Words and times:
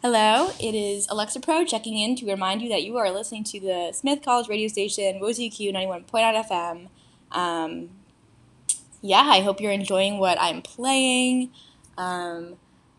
Hello, 0.00 0.52
it 0.60 0.76
is 0.76 1.08
Alexa 1.08 1.40
Pro 1.40 1.64
checking 1.64 1.98
in 1.98 2.14
to 2.14 2.24
remind 2.24 2.62
you 2.62 2.68
that 2.68 2.84
you 2.84 2.96
are 2.98 3.10
listening 3.10 3.42
to 3.42 3.58
the 3.58 3.90
Smith 3.92 4.22
College 4.24 4.48
radio 4.48 4.68
station, 4.68 5.18
WOZQ 5.20 5.74
91.9 5.74 6.44
FM. 6.48 6.88
Um, 7.36 7.88
yeah, 9.02 9.22
I 9.22 9.40
hope 9.40 9.60
you're 9.60 9.72
enjoying 9.72 10.18
what 10.20 10.40
I'm 10.40 10.62
playing. 10.62 11.50
Um, 11.96 12.58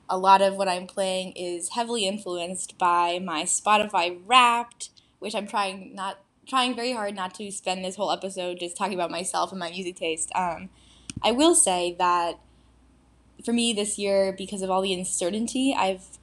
a 0.10 0.18
lot 0.18 0.42
of 0.42 0.56
what 0.56 0.68
I'm 0.68 0.88
playing 0.88 1.32
is 1.38 1.70
heavily 1.70 2.06
influenced 2.06 2.78
by 2.78 3.18
my 3.24 3.44
Spotify 3.44 4.20
Wrapped, 4.28 4.90
which 5.20 5.36
I'm 5.36 5.48
trying 5.48 5.96
not 5.96 6.20
trying 6.46 6.76
very 6.76 6.92
hard 6.92 7.16
not 7.16 7.34
to 7.36 7.50
spend 7.50 7.86
this 7.86 7.96
whole 7.96 8.12
episode 8.12 8.60
just 8.60 8.76
talking 8.76 8.96
about 8.96 9.10
myself 9.10 9.52
and 9.52 9.60
my 9.60 9.70
music 9.70 9.96
taste. 9.96 10.34
Um, 10.36 10.68
I 11.24 11.32
will 11.32 11.56
say 11.56 11.96
that 11.98 12.42
for 13.46 13.54
me 13.54 13.72
this 13.72 13.98
year, 13.98 14.36
because 14.38 14.62
of 14.62 14.70
all 14.70 14.82
the 14.82 14.94
uncertainty, 14.94 15.74
I've 15.74 16.19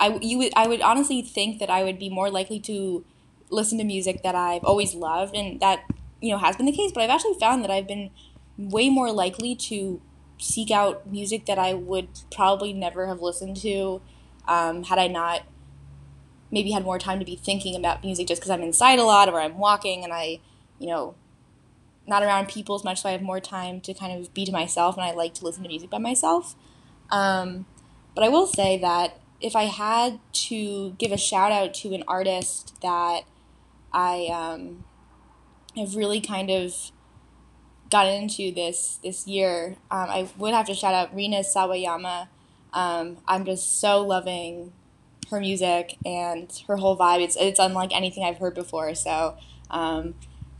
I 0.00 0.18
you 0.20 0.38
would 0.38 0.52
I 0.56 0.66
would 0.66 0.80
honestly 0.80 1.22
think 1.22 1.60
that 1.60 1.70
I 1.70 1.84
would 1.84 1.98
be 1.98 2.08
more 2.08 2.30
likely 2.30 2.58
to 2.60 3.04
listen 3.50 3.78
to 3.78 3.84
music 3.84 4.22
that 4.22 4.34
I've 4.34 4.64
always 4.64 4.94
loved, 4.94 5.36
and 5.36 5.60
that 5.60 5.84
you 6.20 6.32
know 6.32 6.38
has 6.38 6.56
been 6.56 6.66
the 6.66 6.72
case. 6.72 6.90
But 6.92 7.04
I've 7.04 7.10
actually 7.10 7.38
found 7.38 7.62
that 7.62 7.70
I've 7.70 7.86
been 7.86 8.10
way 8.56 8.88
more 8.88 9.12
likely 9.12 9.54
to 9.54 10.00
seek 10.38 10.70
out 10.70 11.06
music 11.06 11.46
that 11.46 11.58
I 11.58 11.74
would 11.74 12.08
probably 12.30 12.72
never 12.72 13.06
have 13.06 13.20
listened 13.20 13.58
to 13.58 14.00
um, 14.48 14.84
had 14.84 14.98
I 14.98 15.06
not 15.06 15.42
maybe 16.50 16.72
had 16.72 16.82
more 16.82 16.98
time 16.98 17.18
to 17.18 17.24
be 17.24 17.36
thinking 17.36 17.76
about 17.76 18.02
music 18.02 18.26
just 18.26 18.40
because 18.40 18.50
I'm 18.50 18.62
inside 18.62 18.98
a 18.98 19.04
lot 19.04 19.28
or 19.28 19.40
I'm 19.40 19.58
walking 19.58 20.02
and 20.02 20.12
I, 20.12 20.40
you 20.78 20.88
know, 20.88 21.14
not 22.06 22.22
around 22.22 22.48
people 22.48 22.74
as 22.74 22.82
much, 22.82 23.02
so 23.02 23.08
I 23.08 23.12
have 23.12 23.22
more 23.22 23.38
time 23.38 23.80
to 23.82 23.94
kind 23.94 24.18
of 24.18 24.34
be 24.34 24.44
to 24.44 24.52
myself 24.52 24.96
and 24.96 25.04
I 25.04 25.12
like 25.12 25.34
to 25.34 25.44
listen 25.44 25.62
to 25.62 25.68
music 25.68 25.90
by 25.90 25.98
myself. 25.98 26.56
Um, 27.10 27.66
but 28.14 28.24
I 28.24 28.28
will 28.28 28.46
say 28.46 28.78
that 28.78 29.20
if 29.40 29.56
I 29.56 29.64
had 29.64 30.20
to 30.32 30.90
give 30.98 31.12
a 31.12 31.16
shout 31.16 31.52
out 31.52 31.74
to 31.74 31.94
an 31.94 32.04
artist 32.06 32.80
that 32.82 33.22
I 33.92 34.28
um, 34.32 34.84
have 35.76 35.96
really 35.96 36.20
kind 36.20 36.50
of 36.50 36.74
gotten 37.90 38.22
into 38.22 38.52
this 38.52 38.98
this 39.02 39.26
year, 39.26 39.76
um, 39.90 40.08
I 40.10 40.28
would 40.38 40.54
have 40.54 40.66
to 40.66 40.74
shout 40.74 40.94
out 40.94 41.14
Rina 41.14 41.40
Sawayama. 41.40 42.28
Um, 42.72 43.18
I'm 43.26 43.44
just 43.44 43.80
so 43.80 44.06
loving 44.06 44.72
her 45.30 45.40
music 45.40 45.96
and 46.04 46.52
her 46.68 46.76
whole 46.76 46.96
vibe. 46.96 47.22
It's 47.22 47.36
it's 47.36 47.58
unlike 47.58 47.94
anything 47.94 48.24
I've 48.24 48.38
heard 48.38 48.54
before. 48.54 48.94
So 48.94 49.36
um, 49.70 50.14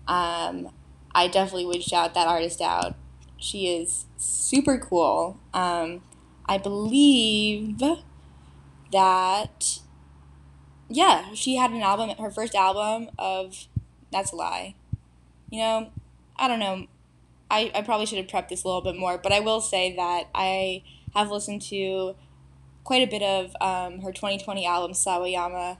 um, 0.08 0.70
I 1.14 1.28
definitely 1.28 1.66
would 1.66 1.82
shout 1.82 2.14
that 2.14 2.26
artist 2.26 2.60
out. 2.60 2.96
She 3.36 3.68
is 3.68 4.06
super 4.16 4.78
cool. 4.78 5.38
Um, 5.54 6.02
I 6.46 6.58
believe 6.58 7.78
that 8.92 9.80
yeah, 10.90 11.32
she 11.34 11.56
had 11.56 11.70
an 11.70 11.82
album, 11.82 12.10
her 12.18 12.30
first 12.30 12.54
album 12.54 13.10
of 13.18 13.68
that's 14.12 14.32
a 14.32 14.36
lie. 14.36 14.74
You 15.48 15.60
know, 15.60 15.90
I 16.36 16.48
don't 16.48 16.58
know. 16.58 16.86
I, 17.50 17.70
I 17.74 17.82
probably 17.82 18.06
should 18.06 18.18
have 18.18 18.26
prepped 18.26 18.48
this 18.48 18.64
a 18.64 18.66
little 18.66 18.82
bit 18.82 18.96
more, 18.96 19.18
but 19.18 19.32
I 19.32 19.40
will 19.40 19.60
say 19.60 19.94
that 19.96 20.28
I 20.34 20.82
have 21.14 21.30
listened 21.30 21.62
to 21.62 22.14
quite 22.84 23.02
a 23.02 23.10
bit 23.10 23.22
of 23.22 23.54
um, 23.60 24.00
her 24.00 24.12
2020 24.12 24.66
album, 24.66 24.92
Sawayama, 24.92 25.78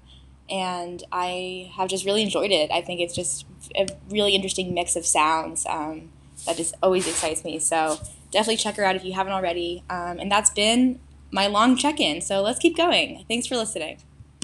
and 0.48 1.02
I 1.12 1.70
have 1.76 1.88
just 1.88 2.04
really 2.04 2.22
enjoyed 2.22 2.50
it. 2.50 2.70
I 2.72 2.80
think 2.80 3.00
it's 3.00 3.14
just 3.14 3.46
a 3.76 3.86
really 4.08 4.34
interesting 4.34 4.74
mix 4.74 4.96
of 4.96 5.06
sounds 5.06 5.64
um, 5.66 6.10
that 6.46 6.56
just 6.56 6.74
always 6.82 7.06
excites 7.06 7.44
me. 7.44 7.58
So 7.60 8.00
definitely 8.32 8.56
check 8.56 8.76
her 8.76 8.84
out 8.84 8.96
if 8.96 9.04
you 9.04 9.12
haven't 9.12 9.32
already. 9.32 9.84
Um, 9.90 10.18
and 10.18 10.30
that's 10.30 10.50
been 10.50 10.98
my 11.30 11.46
long 11.46 11.76
check 11.76 12.00
in. 12.00 12.20
So 12.20 12.42
let's 12.42 12.58
keep 12.58 12.76
going. 12.76 13.24
Thanks 13.28 13.46
for 13.46 13.56
listening. 13.56 13.98